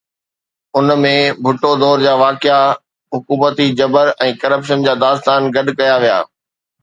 ان 0.77 0.87
۾ 1.01 1.11
ڀٽو 1.43 1.71
دور 1.81 1.97
جا 2.05 2.13
واقعا، 2.23 2.61
حڪومتي 3.13 3.67
جبر 3.79 4.07
۽ 4.27 4.29
ڪرپشن 4.41 4.79
جا 4.87 4.93
داستان 5.05 5.41
گڏ 5.55 5.67
ڪيا 5.79 5.95
ويا. 6.03 6.17